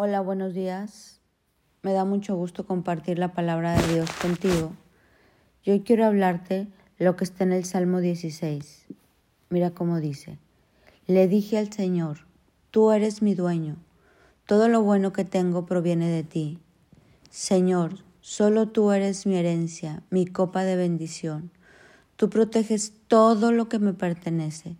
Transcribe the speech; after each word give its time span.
Hola, 0.00 0.20
buenos 0.20 0.54
días. 0.54 1.18
Me 1.82 1.92
da 1.92 2.04
mucho 2.04 2.36
gusto 2.36 2.64
compartir 2.64 3.18
la 3.18 3.32
palabra 3.32 3.72
de 3.72 3.94
Dios 3.94 4.08
contigo. 4.22 4.70
Yo 5.64 5.82
quiero 5.82 6.06
hablarte 6.06 6.68
lo 6.98 7.16
que 7.16 7.24
está 7.24 7.42
en 7.42 7.50
el 7.50 7.64
Salmo 7.64 7.98
16. 7.98 8.86
Mira 9.50 9.72
cómo 9.72 9.98
dice. 9.98 10.38
Le 11.08 11.26
dije 11.26 11.58
al 11.58 11.72
Señor, 11.72 12.28
tú 12.70 12.92
eres 12.92 13.22
mi 13.22 13.34
dueño. 13.34 13.74
Todo 14.46 14.68
lo 14.68 14.84
bueno 14.84 15.12
que 15.12 15.24
tengo 15.24 15.66
proviene 15.66 16.08
de 16.08 16.22
ti. 16.22 16.60
Señor, 17.28 18.04
solo 18.20 18.68
tú 18.68 18.92
eres 18.92 19.26
mi 19.26 19.34
herencia, 19.34 20.04
mi 20.10 20.26
copa 20.26 20.62
de 20.62 20.76
bendición. 20.76 21.50
Tú 22.14 22.30
proteges 22.30 22.92
todo 23.08 23.50
lo 23.50 23.68
que 23.68 23.80
me 23.80 23.94
pertenece. 23.94 24.76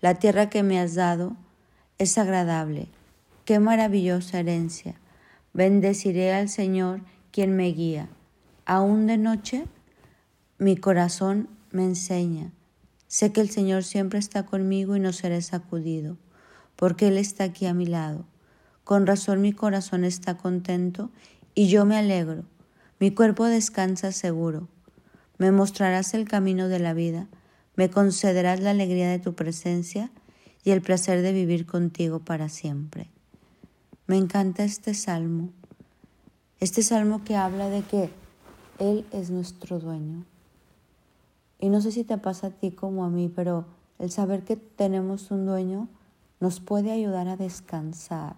La 0.00 0.14
tierra 0.14 0.48
que 0.48 0.62
me 0.62 0.80
has 0.80 0.94
dado 0.94 1.36
es 1.98 2.16
agradable 2.16 2.88
Qué 3.44 3.58
maravillosa 3.58 4.40
herencia. 4.40 4.94
Bendeciré 5.52 6.32
al 6.32 6.48
Señor 6.48 7.02
quien 7.30 7.54
me 7.54 7.66
guía. 7.72 8.08
Aún 8.64 9.06
de 9.06 9.18
noche 9.18 9.66
mi 10.56 10.78
corazón 10.78 11.50
me 11.70 11.84
enseña. 11.84 12.52
Sé 13.06 13.32
que 13.32 13.42
el 13.42 13.50
Señor 13.50 13.84
siempre 13.84 14.18
está 14.18 14.46
conmigo 14.46 14.96
y 14.96 15.00
no 15.00 15.12
seré 15.12 15.42
sacudido, 15.42 16.16
porque 16.74 17.08
Él 17.08 17.18
está 17.18 17.44
aquí 17.44 17.66
a 17.66 17.74
mi 17.74 17.84
lado. 17.84 18.24
Con 18.82 19.06
razón 19.06 19.42
mi 19.42 19.52
corazón 19.52 20.04
está 20.04 20.38
contento 20.38 21.10
y 21.54 21.68
yo 21.68 21.84
me 21.84 21.98
alegro. 21.98 22.44
Mi 22.98 23.10
cuerpo 23.10 23.44
descansa 23.44 24.12
seguro. 24.12 24.68
Me 25.36 25.52
mostrarás 25.52 26.14
el 26.14 26.26
camino 26.26 26.68
de 26.68 26.78
la 26.78 26.94
vida, 26.94 27.28
me 27.76 27.90
concederás 27.90 28.60
la 28.60 28.70
alegría 28.70 29.10
de 29.10 29.18
tu 29.18 29.34
presencia 29.34 30.10
y 30.64 30.70
el 30.70 30.80
placer 30.80 31.20
de 31.20 31.34
vivir 31.34 31.66
contigo 31.66 32.20
para 32.20 32.48
siempre. 32.48 33.10
Me 34.06 34.18
encanta 34.18 34.64
este 34.64 34.92
salmo, 34.92 35.48
este 36.60 36.82
salmo 36.82 37.24
que 37.24 37.36
habla 37.36 37.70
de 37.70 37.80
que 37.80 38.10
Él 38.78 39.06
es 39.12 39.30
nuestro 39.30 39.78
dueño. 39.78 40.26
Y 41.58 41.70
no 41.70 41.80
sé 41.80 41.90
si 41.90 42.04
te 42.04 42.18
pasa 42.18 42.48
a 42.48 42.50
ti 42.50 42.70
como 42.70 43.06
a 43.06 43.08
mí, 43.08 43.32
pero 43.34 43.64
el 43.98 44.10
saber 44.10 44.44
que 44.44 44.56
tenemos 44.56 45.30
un 45.30 45.46
dueño 45.46 45.88
nos 46.38 46.60
puede 46.60 46.92
ayudar 46.92 47.28
a 47.28 47.38
descansar. 47.38 48.36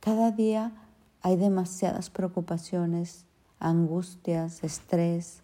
Cada 0.00 0.32
día 0.32 0.72
hay 1.20 1.36
demasiadas 1.36 2.10
preocupaciones, 2.10 3.26
angustias, 3.60 4.64
estrés. 4.64 5.42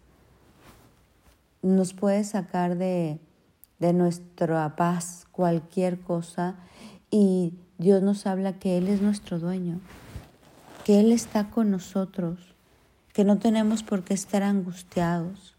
Nos 1.61 1.93
puede 1.93 2.25
sacar 2.25 2.77
de, 2.77 3.17
de 3.79 3.93
nuestra 3.93 4.75
paz 4.75 5.25
cualquier 5.31 6.01
cosa 6.01 6.57
y 7.09 7.53
Dios 7.79 8.03
nos 8.03 8.25
habla 8.25 8.59
que 8.59 8.77
Él 8.77 8.89
es 8.89 9.01
nuestro 9.01 9.39
dueño, 9.39 9.79
que 10.83 10.99
Él 10.99 11.13
está 11.13 11.49
con 11.49 11.71
nosotros, 11.71 12.37
que 13.13 13.23
no 13.23 13.37
tenemos 13.37 13.83
por 13.83 14.03
qué 14.03 14.13
estar 14.13 14.43
angustiados, 14.43 15.55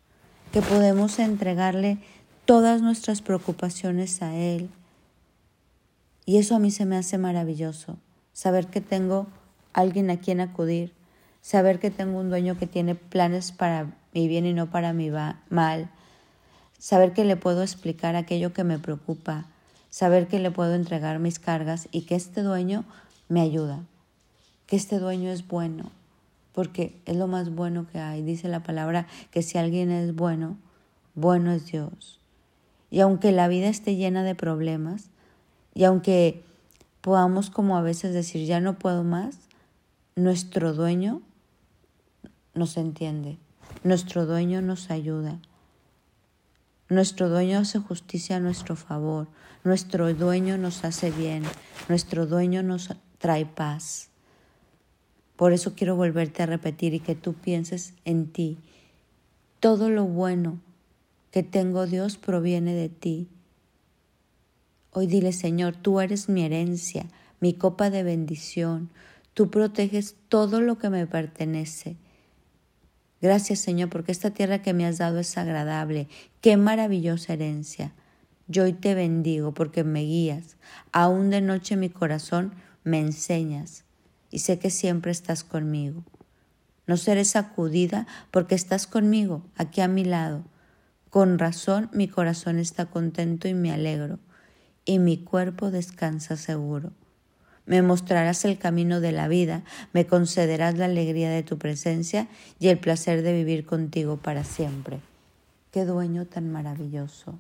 que 0.53 0.61
podemos 0.61 1.19
entregarle 1.19 1.97
todas 2.45 2.83
nuestras 2.83 3.23
preocupaciones 3.23 4.21
a 4.21 4.37
Él. 4.37 4.69
Y 6.27 6.37
eso 6.37 6.57
a 6.57 6.59
mí 6.59 6.71
se 6.71 6.85
me 6.85 6.98
hace 6.98 7.17
maravilloso, 7.17 7.97
saber 8.35 8.67
que 8.67 8.83
tengo 8.83 9.27
alguien 9.73 10.11
a 10.11 10.19
quien 10.19 10.43
acudir, 10.43 10.93
saber 11.41 11.79
que 11.79 11.91
tengo 11.91 12.21
un 12.21 12.29
dueño 12.29 12.59
que 12.59 12.67
tiene 12.67 12.97
planes 12.97 13.51
para 13.51 13.97
mi 14.13 14.29
bien 14.29 14.45
y 14.45 14.53
no 14.53 14.69
para 14.69 14.93
mi 14.93 15.11
mal, 15.48 15.89
saber 16.79 17.15
que 17.15 17.25
le 17.25 17.37
puedo 17.37 17.63
explicar 17.63 18.15
aquello 18.15 18.53
que 18.53 18.63
me 18.63 18.79
preocupa, 18.79 19.47
saber 19.91 20.28
que 20.28 20.38
le 20.38 20.50
puedo 20.50 20.74
entregar 20.74 21.19
mis 21.19 21.38
cargas 21.38 21.88
y 21.91 22.02
que 22.02 22.14
este 22.14 22.42
dueño 22.42 22.84
me 23.28 23.41
ayuda, 23.41 23.84
que 24.66 24.77
este 24.77 24.98
dueño 24.98 25.30
es 25.30 25.46
bueno, 25.46 25.91
porque 26.52 27.00
es 27.06 27.16
lo 27.16 27.27
más 27.27 27.55
bueno 27.55 27.86
que 27.92 27.98
hay. 27.98 28.22
Dice 28.22 28.48
la 28.48 28.62
palabra 28.62 29.06
que 29.30 29.42
si 29.42 29.58
alguien 29.58 29.91
es 29.91 30.14
bueno, 30.14 30.56
bueno 31.14 31.52
es 31.52 31.67
Dios. 31.67 32.18
Y 32.90 33.00
aunque 33.00 33.33
la 33.33 33.48
vida 33.48 33.68
esté 33.68 33.96
llena 33.96 34.23
de 34.23 34.34
problemas, 34.34 35.11
y 35.74 35.84
aunque 35.84 36.42
podamos 37.00 37.50
como 37.50 37.77
a 37.77 37.83
veces 37.83 38.12
decir, 38.12 38.46
ya 38.46 38.61
no 38.61 38.79
puedo 38.79 39.05
más, 39.05 39.36
nuestro 40.17 40.74
dueño 40.74 41.23
nos 42.55 42.77
entiende, 42.77 43.39
nuestro 43.84 44.27
dueño 44.27 44.61
nos 44.61 44.90
ayuda, 44.90 45.39
nuestro 46.90 47.28
dueño 47.28 47.61
hace 47.61 47.78
justicia 47.78 48.36
a 48.36 48.40
nuestro 48.40 48.77
favor, 48.77 49.28
nuestro 49.62 50.12
dueño 50.12 50.58
nos 50.58 50.84
hace 50.84 51.11
bien, 51.11 51.45
nuestro 51.89 52.27
dueño 52.27 52.62
nos 52.62 52.90
trae 53.18 53.46
paz. 53.46 54.08
Por 55.36 55.52
eso 55.52 55.74
quiero 55.74 55.96
volverte 55.96 56.42
a 56.42 56.46
repetir 56.46 56.92
y 56.92 57.00
que 57.00 57.14
tú 57.14 57.33
pienses 57.34 57.95
en 58.05 58.27
ti. 58.27 58.58
Todo 59.61 59.89
lo 59.89 60.05
bueno 60.05 60.58
que 61.30 61.42
tengo 61.42 61.86
Dios 61.86 62.18
proviene 62.18 62.74
de 62.74 62.89
ti. 62.89 63.29
Hoy 64.92 65.06
dile, 65.06 65.33
Señor, 65.33 65.77
tú 65.77 66.00
eres 66.00 66.29
mi 66.29 66.42
herencia, 66.42 67.06
mi 67.39 67.55
copa 67.55 67.89
de 67.90 68.02
bendición. 68.02 68.90
Tú 69.33 69.48
proteges 69.48 70.17
todo 70.29 70.61
lo 70.61 70.79
que 70.79 70.90
me 70.90 71.06
pertenece. 71.06 71.96
Gracias 73.20 73.58
Señor 73.58 73.91
porque 73.91 74.13
esta 74.13 74.31
tierra 74.31 74.63
que 74.63 74.73
me 74.73 74.86
has 74.86 74.98
dado 74.98 75.19
es 75.19 75.36
agradable. 75.36 76.08
Qué 76.41 76.57
maravillosa 76.57 77.35
herencia. 77.35 77.92
Yo 78.48 78.64
hoy 78.64 78.73
te 78.73 78.95
bendigo 78.95 79.53
porque 79.53 79.85
me 79.85 80.01
guías. 80.01 80.57
Aún 80.92 81.30
de 81.30 81.41
noche 81.41 81.77
mi 81.77 81.91
corazón 81.91 82.55
me 82.83 82.98
enseñas 82.98 83.85
y 84.30 84.39
sé 84.41 84.59
que 84.59 84.70
siempre 84.70 85.13
estás 85.13 85.45
conmigo. 85.45 86.03
No 86.86 86.97
seré 86.97 87.25
sacudida 87.25 88.07
porque 88.30 88.55
estás 88.55 88.86
conmigo, 88.86 89.45
aquí 89.57 89.80
a 89.80 89.89
mi 89.89 90.05
lado. 90.05 90.45
Con 91.11 91.39
razón 91.39 91.91
mi 91.92 92.09
corazón 92.09 92.59
está 92.59 92.86
contento 92.86 93.48
y 93.48 93.55
me 93.55 93.73
alegro, 93.73 94.19
y 94.85 94.98
mi 94.98 95.19
cuerpo 95.19 95.70
descansa 95.70 96.36
seguro 96.36 96.92
me 97.70 97.83
mostrarás 97.83 98.45
el 98.45 98.58
camino 98.58 99.01
de 99.01 99.13
la 99.13 99.29
vida, 99.29 99.63
me 99.92 100.05
concederás 100.05 100.77
la 100.77 100.86
alegría 100.86 101.31
de 101.31 101.45
tu 101.45 101.57
presencia 101.57 102.27
y 102.58 102.67
el 102.67 102.81
placer 102.81 103.23
de 103.23 103.33
vivir 103.33 103.64
contigo 103.64 104.17
para 104.17 104.42
siempre. 104.42 104.98
Qué 105.70 105.85
dueño 105.85 106.27
tan 106.27 106.51
maravilloso. 106.51 107.39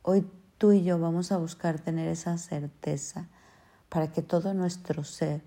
Hoy 0.00 0.24
tú 0.56 0.72
y 0.72 0.84
yo 0.84 0.98
vamos 0.98 1.32
a 1.32 1.36
buscar 1.36 1.78
tener 1.78 2.08
esa 2.08 2.38
certeza 2.38 3.28
para 3.90 4.10
que 4.10 4.22
todo 4.22 4.54
nuestro 4.54 5.04
ser, 5.04 5.42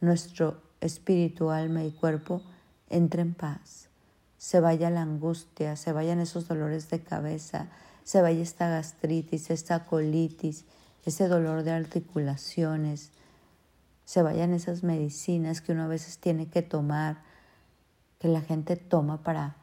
nuestro 0.00 0.60
espíritu, 0.80 1.50
alma 1.50 1.84
y 1.84 1.92
cuerpo 1.92 2.42
entre 2.90 3.22
en 3.22 3.34
paz. 3.34 3.88
Se 4.36 4.58
vaya 4.58 4.90
la 4.90 5.02
angustia, 5.02 5.76
se 5.76 5.92
vayan 5.92 6.18
esos 6.18 6.48
dolores 6.48 6.90
de 6.90 7.04
cabeza, 7.04 7.68
se 8.02 8.20
vaya 8.20 8.42
esta 8.42 8.68
gastritis, 8.68 9.50
esta 9.50 9.84
colitis, 9.84 10.64
ese 11.04 11.28
dolor 11.28 11.62
de 11.62 11.70
articulaciones, 11.70 13.12
se 14.04 14.22
vayan 14.22 14.52
esas 14.52 14.82
medicinas 14.82 15.60
que 15.60 15.72
uno 15.72 15.84
a 15.84 15.88
veces 15.88 16.18
tiene 16.18 16.46
que 16.46 16.62
tomar, 16.62 17.22
que 18.18 18.28
la 18.28 18.40
gente 18.40 18.76
toma 18.76 19.22
para, 19.22 19.56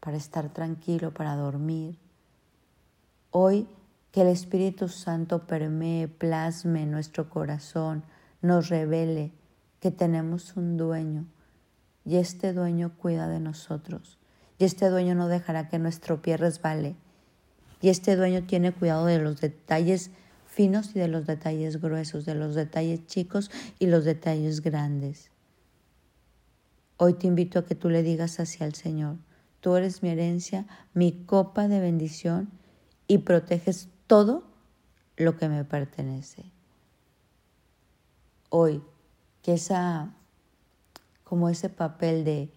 para 0.00 0.16
estar 0.16 0.48
tranquilo, 0.52 1.12
para 1.12 1.36
dormir. 1.36 1.98
Hoy 3.30 3.68
que 4.12 4.22
el 4.22 4.28
Espíritu 4.28 4.88
Santo 4.88 5.46
permee, 5.46 6.08
plasme 6.08 6.86
nuestro 6.86 7.28
corazón, 7.28 8.02
nos 8.40 8.68
revele 8.68 9.32
que 9.80 9.90
tenemos 9.90 10.56
un 10.56 10.76
dueño 10.76 11.26
y 12.04 12.16
este 12.16 12.52
dueño 12.52 12.92
cuida 12.96 13.28
de 13.28 13.40
nosotros 13.40 14.18
y 14.58 14.64
este 14.64 14.88
dueño 14.88 15.14
no 15.14 15.28
dejará 15.28 15.68
que 15.68 15.78
nuestro 15.78 16.22
pie 16.22 16.36
resbale 16.36 16.96
y 17.82 17.90
este 17.90 18.16
dueño 18.16 18.44
tiene 18.44 18.72
cuidado 18.72 19.04
de 19.06 19.18
los 19.18 19.40
detalles 19.40 20.10
finos 20.56 20.96
y 20.96 20.98
de 20.98 21.06
los 21.06 21.26
detalles 21.26 21.82
gruesos, 21.82 22.24
de 22.24 22.34
los 22.34 22.54
detalles 22.54 23.06
chicos 23.06 23.50
y 23.78 23.88
los 23.88 24.06
detalles 24.06 24.62
grandes. 24.62 25.30
Hoy 26.96 27.12
te 27.12 27.26
invito 27.26 27.58
a 27.58 27.66
que 27.66 27.74
tú 27.74 27.90
le 27.90 28.02
digas 28.02 28.40
hacia 28.40 28.64
el 28.64 28.74
Señor, 28.74 29.18
tú 29.60 29.76
eres 29.76 30.02
mi 30.02 30.08
herencia, 30.08 30.66
mi 30.94 31.12
copa 31.26 31.68
de 31.68 31.80
bendición 31.80 32.48
y 33.06 33.18
proteges 33.18 33.90
todo 34.06 34.44
lo 35.18 35.36
que 35.36 35.50
me 35.50 35.62
pertenece. 35.66 36.50
Hoy, 38.48 38.82
que 39.42 39.52
esa, 39.52 40.14
como 41.22 41.50
ese 41.50 41.68
papel 41.68 42.24
de 42.24 42.50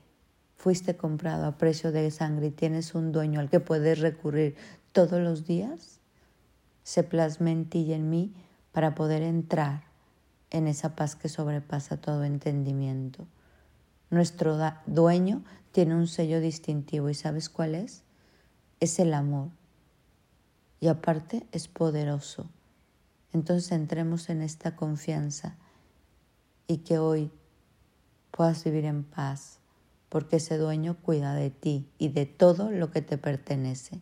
fuiste 0.55 0.95
comprado 0.95 1.47
a 1.47 1.57
precio 1.57 1.91
de 1.91 2.09
sangre 2.11 2.47
y 2.47 2.51
tienes 2.51 2.95
un 2.95 3.11
dueño 3.11 3.41
al 3.41 3.49
que 3.49 3.59
puedes 3.59 3.99
recurrir 3.99 4.55
todos 4.93 5.19
los 5.19 5.45
días, 5.45 5.98
se 6.83 7.03
plasme 7.03 7.51
en 7.51 7.69
ti 7.69 7.79
y 7.79 7.93
en 7.93 8.09
mí 8.09 8.33
para 8.71 8.95
poder 8.95 9.21
entrar 9.21 9.83
en 10.51 10.67
esa 10.67 10.95
paz 10.95 11.15
que 11.15 11.29
sobrepasa 11.29 11.97
todo 11.97 12.23
entendimiento. 12.23 13.27
Nuestro 14.09 14.57
dueño 14.87 15.43
tiene 15.71 15.95
un 15.95 16.07
sello 16.07 16.39
distintivo 16.39 17.09
y 17.09 17.13
¿sabes 17.13 17.49
cuál 17.49 17.75
es? 17.75 18.03
Es 18.79 18.99
el 18.99 19.13
amor. 19.13 19.49
Y 20.79 20.87
aparte 20.87 21.45
es 21.51 21.67
poderoso. 21.67 22.49
Entonces 23.33 23.71
entremos 23.71 24.29
en 24.29 24.41
esta 24.41 24.75
confianza 24.75 25.55
y 26.67 26.77
que 26.77 26.97
hoy 26.97 27.31
puedas 28.31 28.63
vivir 28.63 28.85
en 28.85 29.03
paz, 29.03 29.59
porque 30.07 30.37
ese 30.37 30.57
dueño 30.57 30.97
cuida 31.01 31.35
de 31.35 31.51
ti 31.51 31.87
y 31.99 32.09
de 32.09 32.25
todo 32.25 32.71
lo 32.71 32.89
que 32.89 33.01
te 33.01 33.17
pertenece. 33.17 34.01